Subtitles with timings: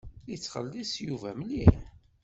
[0.29, 1.75] Yettxelliṣ Yuba mliḥ.